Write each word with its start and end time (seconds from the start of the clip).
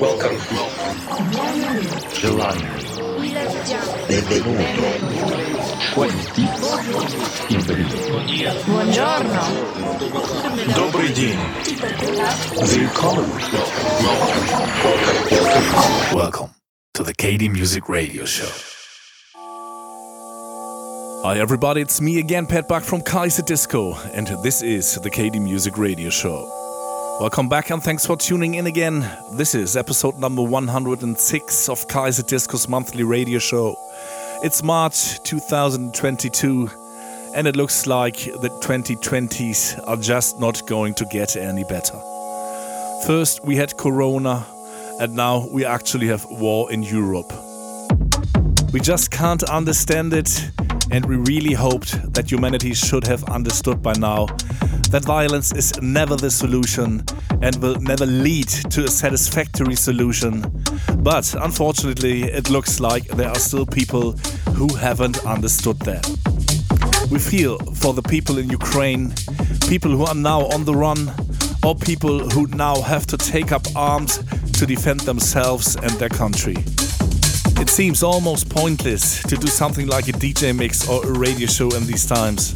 Welcome. 0.00 0.36
Benvenuto. 4.08 4.62
Quanti. 5.94 6.42
Buongiorno. 8.66 9.40
Добрый 10.74 11.12
день. 11.12 11.38
Welcome. 12.56 13.30
Welcome 16.12 16.50
to 16.94 17.04
the 17.04 17.14
KD 17.14 17.48
Music 17.48 17.88
Radio 17.88 18.24
Show. 18.24 18.50
Hi 21.22 21.38
everybody, 21.38 21.80
it's 21.80 22.00
me 22.00 22.18
again, 22.18 22.46
Pat 22.46 22.68
Buck 22.68 22.82
from 22.82 23.00
Kaiserdisco, 23.02 23.96
and 24.12 24.26
this 24.42 24.62
is 24.62 24.96
the 24.96 25.10
KD 25.10 25.40
Music 25.40 25.78
Radio 25.78 26.10
Show. 26.10 26.73
Welcome 27.20 27.48
back 27.48 27.70
and 27.70 27.80
thanks 27.80 28.04
for 28.04 28.16
tuning 28.16 28.56
in 28.56 28.66
again. 28.66 29.08
This 29.34 29.54
is 29.54 29.76
episode 29.76 30.18
number 30.18 30.42
106 30.42 31.68
of 31.68 31.86
Kaiserdisco's 31.86 32.68
monthly 32.68 33.04
radio 33.04 33.38
show. 33.38 33.76
It's 34.42 34.64
March 34.64 35.22
2022, 35.22 36.68
and 37.36 37.46
it 37.46 37.54
looks 37.54 37.86
like 37.86 38.16
the 38.16 38.50
2020s 38.60 39.80
are 39.86 39.96
just 39.96 40.40
not 40.40 40.66
going 40.66 40.94
to 40.94 41.04
get 41.04 41.36
any 41.36 41.62
better. 41.62 41.96
First, 43.06 43.44
we 43.44 43.54
had 43.54 43.76
Corona, 43.76 44.44
and 44.98 45.14
now 45.14 45.46
we 45.52 45.64
actually 45.64 46.08
have 46.08 46.26
war 46.28 46.72
in 46.72 46.82
Europe. 46.82 47.32
We 48.72 48.80
just 48.80 49.12
can't 49.12 49.44
understand 49.44 50.12
it, 50.14 50.50
and 50.90 51.06
we 51.06 51.16
really 51.16 51.54
hoped 51.54 52.12
that 52.14 52.30
humanity 52.30 52.74
should 52.74 53.06
have 53.06 53.24
understood 53.24 53.82
by 53.82 53.92
now 53.94 54.26
that 54.90 55.04
violence 55.04 55.52
is 55.52 55.72
never 55.80 56.16
the 56.16 56.30
solution 56.30 57.04
and 57.42 57.56
will 57.56 57.80
never 57.80 58.06
lead 58.06 58.48
to 58.48 58.84
a 58.84 58.88
satisfactory 58.88 59.74
solution. 59.74 60.40
But 60.98 61.34
unfortunately, 61.34 62.24
it 62.24 62.50
looks 62.50 62.80
like 62.80 63.04
there 63.08 63.28
are 63.28 63.38
still 63.38 63.66
people 63.66 64.12
who 64.54 64.72
haven't 64.74 65.24
understood 65.26 65.78
that. 65.80 66.04
We 67.10 67.18
feel 67.18 67.58
for 67.74 67.92
the 67.92 68.02
people 68.02 68.38
in 68.38 68.48
Ukraine, 68.48 69.12
people 69.68 69.90
who 69.90 70.04
are 70.04 70.14
now 70.14 70.46
on 70.46 70.64
the 70.64 70.74
run, 70.74 71.12
or 71.64 71.74
people 71.74 72.30
who 72.30 72.46
now 72.48 72.80
have 72.82 73.06
to 73.06 73.16
take 73.16 73.52
up 73.52 73.66
arms 73.74 74.18
to 74.52 74.66
defend 74.66 75.00
themselves 75.00 75.76
and 75.76 75.90
their 75.92 76.08
country. 76.10 76.56
It 77.64 77.70
seems 77.70 78.02
almost 78.02 78.50
pointless 78.50 79.22
to 79.22 79.36
do 79.36 79.46
something 79.46 79.86
like 79.86 80.06
a 80.08 80.12
DJ 80.12 80.54
mix 80.54 80.86
or 80.86 81.02
a 81.02 81.10
radio 81.10 81.46
show 81.46 81.70
in 81.70 81.86
these 81.86 82.04
times. 82.04 82.52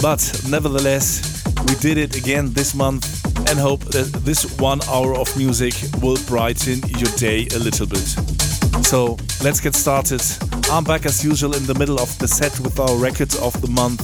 But 0.00 0.20
nevertheless, 0.48 1.44
we 1.68 1.74
did 1.74 1.98
it 1.98 2.16
again 2.16 2.54
this 2.54 2.74
month 2.74 3.04
and 3.50 3.58
hope 3.58 3.84
that 3.92 4.06
this 4.24 4.58
one 4.58 4.80
hour 4.88 5.14
of 5.14 5.36
music 5.36 5.74
will 6.00 6.16
brighten 6.26 6.80
your 6.96 7.10
day 7.18 7.46
a 7.54 7.58
little 7.58 7.86
bit. 7.86 8.08
So 8.86 9.18
let's 9.44 9.60
get 9.60 9.74
started. 9.74 10.22
I'm 10.72 10.82
back 10.82 11.04
as 11.04 11.22
usual 11.22 11.54
in 11.54 11.66
the 11.66 11.74
middle 11.74 12.00
of 12.00 12.18
the 12.18 12.26
set 12.26 12.58
with 12.60 12.80
our 12.80 12.96
records 12.96 13.38
of 13.38 13.52
the 13.60 13.68
month. 13.68 14.00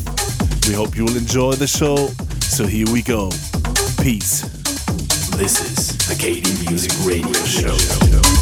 We 0.69 0.75
hope 0.75 0.95
you 0.95 1.06
will 1.06 1.17
enjoy 1.17 1.53
the 1.53 1.67
show. 1.67 2.08
So 2.42 2.67
here 2.67 2.86
we 2.92 3.01
go. 3.01 3.31
Peace. 4.03 4.42
This 5.39 5.64
is 5.64 5.97
the 6.06 6.14
KD 6.14 6.69
Music 6.69 6.92
Radio 7.06 7.33
Show. 7.45 8.34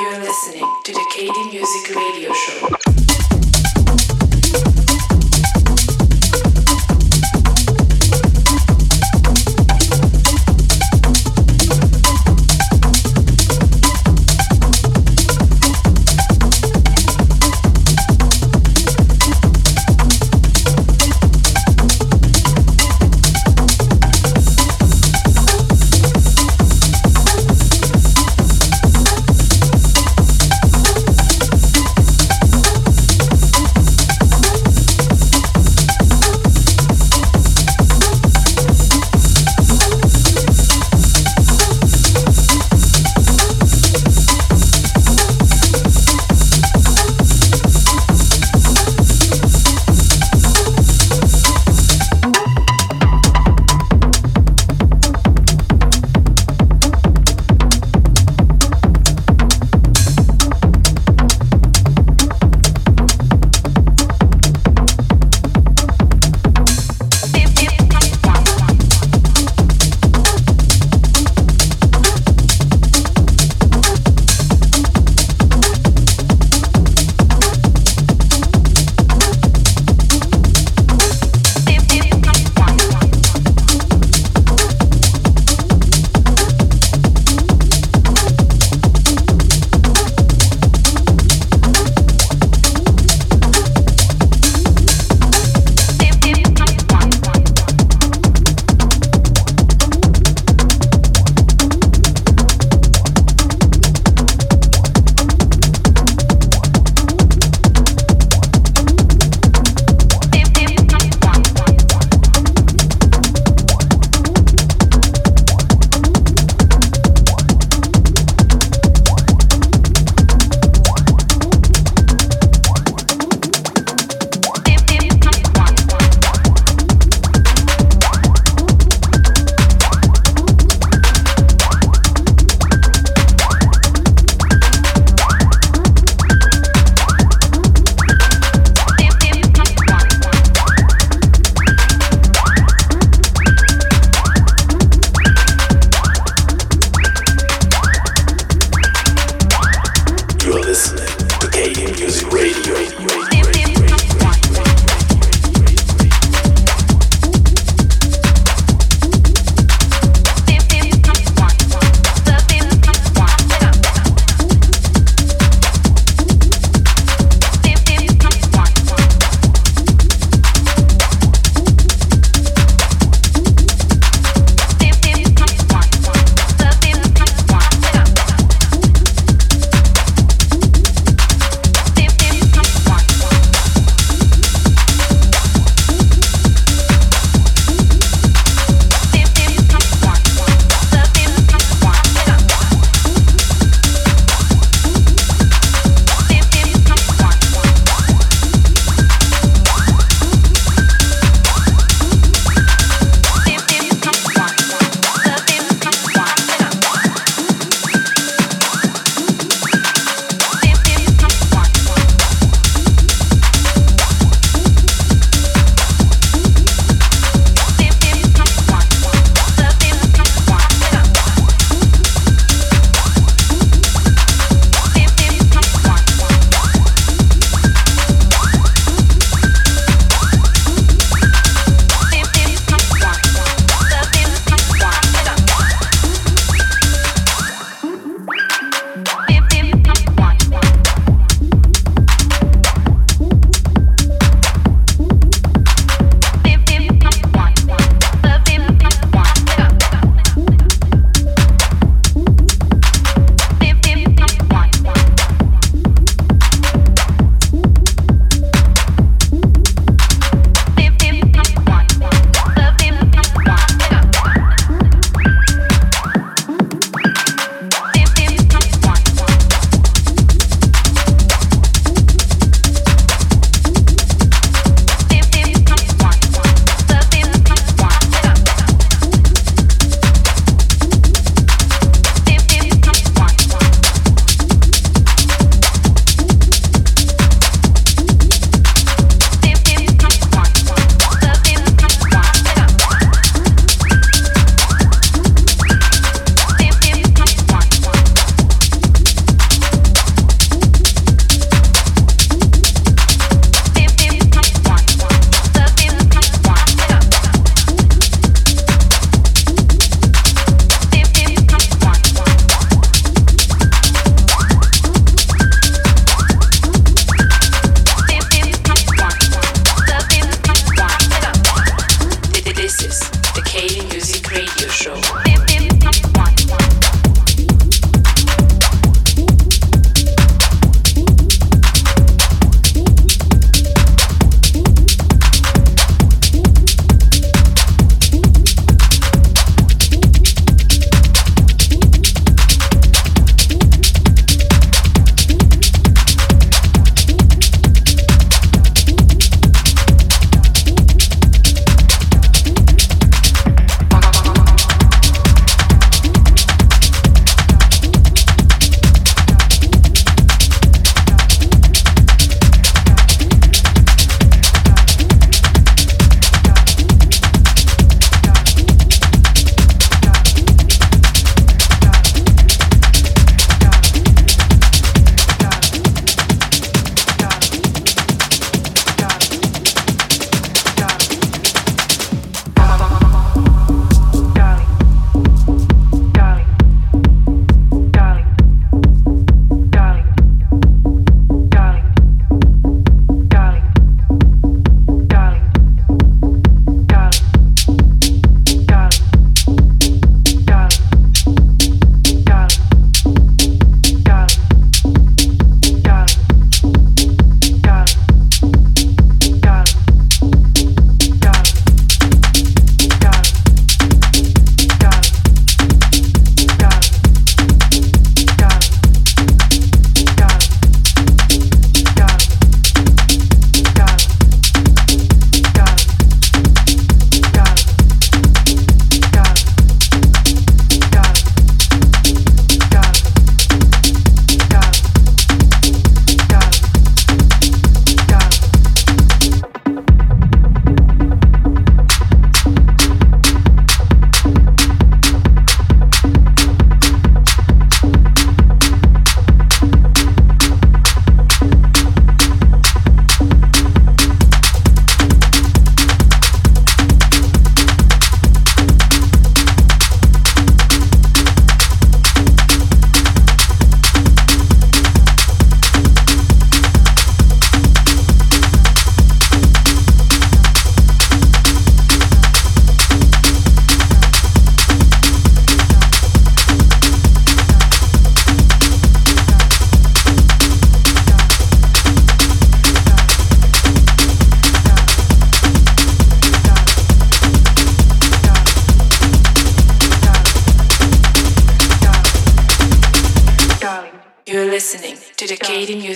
You're 0.00 0.18
listening 0.18 0.64
to 0.84 0.92
the 0.92 1.06
KD 1.12 1.52
Music 1.52 1.94
Radio 1.94 2.32
Show. 2.32 2.79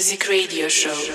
Music 0.04 0.28
Radio 0.28 0.68
Show. 0.68 1.13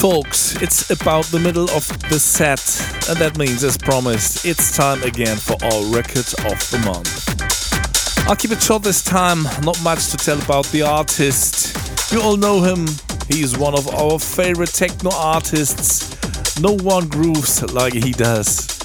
Folks, 0.00 0.56
it's 0.62 0.90
about 0.90 1.26
the 1.26 1.38
middle 1.38 1.68
of 1.72 1.86
the 2.08 2.18
set, 2.18 2.58
and 3.10 3.18
that 3.18 3.36
means, 3.36 3.62
as 3.62 3.76
promised, 3.76 4.46
it's 4.46 4.74
time 4.74 5.02
again 5.02 5.36
for 5.36 5.62
our 5.62 5.84
record 5.92 6.24
of 6.48 6.56
the 6.70 6.80
month. 6.86 7.28
I'll 8.26 8.34
keep 8.34 8.50
it 8.50 8.62
short 8.62 8.82
this 8.82 9.02
time, 9.02 9.42
not 9.62 9.78
much 9.82 10.08
to 10.08 10.16
tell 10.16 10.40
about 10.40 10.64
the 10.68 10.80
artist. 10.80 11.76
You 12.10 12.22
all 12.22 12.38
know 12.38 12.62
him, 12.62 12.86
he's 13.28 13.58
one 13.58 13.74
of 13.74 13.86
our 13.94 14.18
favorite 14.18 14.72
techno 14.72 15.10
artists. 15.12 16.16
No 16.62 16.78
one 16.78 17.06
grooves 17.06 17.62
like 17.74 17.92
he 17.92 18.12
does. 18.12 18.80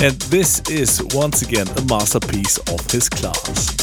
And 0.00 0.14
this 0.30 0.60
is 0.70 1.02
once 1.12 1.42
again 1.42 1.66
a 1.76 1.82
masterpiece 1.86 2.58
of 2.70 2.88
his 2.88 3.08
class. 3.08 3.74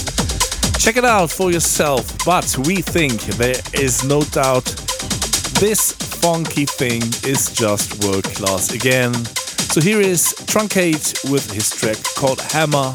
Check 0.78 0.96
it 0.96 1.04
out 1.04 1.30
for 1.30 1.52
yourself, 1.52 2.18
but 2.26 2.58
we 2.60 2.78
think 2.78 3.22
there 3.36 3.62
is 3.74 4.06
no 4.06 4.22
doubt 4.22 4.64
this 5.60 6.09
funky 6.22 6.66
thing 6.66 7.02
is 7.24 7.50
just 7.50 8.04
world 8.04 8.26
class 8.26 8.74
again. 8.74 9.14
So 9.72 9.80
here 9.80 10.02
is 10.02 10.34
Truncate 10.48 11.32
with 11.32 11.50
his 11.52 11.70
track 11.70 11.98
called 12.16 12.42
Hammer, 12.42 12.92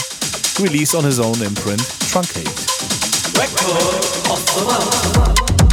released 0.61 0.95
on 0.95 1.05
his 1.05 1.19
own 1.19 1.41
imprint, 1.43 1.81
Truncate. 2.11 2.45
Record 3.39 4.05
of 4.31 4.45
the 4.55 4.65
month. 4.65 5.64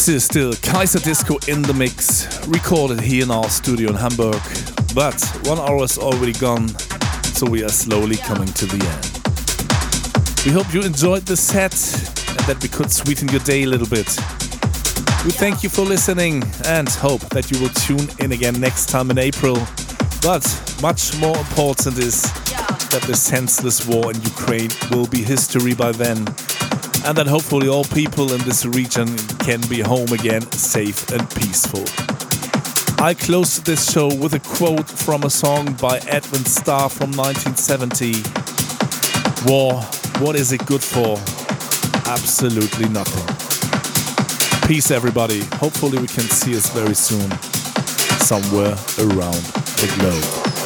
This 0.00 0.08
is 0.08 0.24
still 0.24 0.52
Kaiserdisco 0.54 1.46
in 1.46 1.60
the 1.60 1.74
mix, 1.74 2.46
recorded 2.48 3.02
here 3.02 3.22
in 3.22 3.30
our 3.30 3.50
studio 3.50 3.90
in 3.90 3.96
Hamburg. 3.96 4.40
But 4.94 5.20
one 5.44 5.58
hour 5.58 5.84
is 5.84 5.98
already 5.98 6.32
gone, 6.32 6.68
so 7.36 7.46
we 7.46 7.62
are 7.62 7.68
slowly 7.68 8.16
coming 8.16 8.48
to 8.48 8.64
the 8.64 8.80
end. 8.82 10.46
We 10.46 10.52
hope 10.52 10.72
you 10.72 10.80
enjoyed 10.80 11.26
the 11.26 11.36
set 11.36 11.74
and 12.30 12.46
that 12.48 12.62
we 12.62 12.70
could 12.70 12.90
sweeten 12.90 13.28
your 13.28 13.40
day 13.40 13.64
a 13.64 13.66
little 13.66 13.86
bit. 13.86 14.06
We 15.22 15.32
thank 15.32 15.62
you 15.62 15.68
for 15.68 15.82
listening 15.82 16.44
and 16.64 16.88
hope 16.88 17.20
that 17.36 17.50
you 17.50 17.60
will 17.60 17.74
tune 17.84 18.08
in 18.24 18.32
again 18.32 18.58
next 18.58 18.88
time 18.88 19.10
in 19.10 19.18
April. 19.18 19.56
But 20.22 20.48
much 20.80 21.14
more 21.18 21.36
important 21.36 21.98
is 21.98 22.22
that 22.88 23.02
the 23.06 23.14
senseless 23.14 23.86
war 23.86 24.10
in 24.10 24.22
Ukraine 24.22 24.70
will 24.90 25.08
be 25.08 25.22
history 25.22 25.74
by 25.74 25.92
then 25.92 26.24
and 27.04 27.16
that 27.16 27.26
hopefully 27.26 27.68
all 27.68 27.84
people 27.84 28.32
in 28.32 28.40
this 28.42 28.64
region 28.64 29.16
can 29.38 29.60
be 29.68 29.80
home 29.80 30.12
again 30.12 30.42
safe 30.52 31.10
and 31.10 31.28
peaceful. 31.30 31.84
I 33.02 33.14
closed 33.14 33.64
this 33.64 33.90
show 33.90 34.08
with 34.14 34.34
a 34.34 34.40
quote 34.40 34.88
from 34.88 35.22
a 35.24 35.30
song 35.30 35.72
by 35.74 35.98
Edwin 36.06 36.44
Starr 36.44 36.90
from 36.90 37.12
1970 37.12 38.12
War, 39.46 39.80
what 40.20 40.36
is 40.36 40.52
it 40.52 40.64
good 40.66 40.82
for? 40.82 41.16
Absolutely 42.10 42.88
nothing. 42.90 43.24
Peace, 44.68 44.90
everybody. 44.90 45.40
Hopefully, 45.54 45.98
we 45.98 46.06
can 46.06 46.24
see 46.24 46.54
us 46.56 46.68
very 46.70 46.94
soon, 46.94 47.30
somewhere 48.20 48.76
around 48.98 49.42
the 49.80 49.90
globe. 49.98 50.59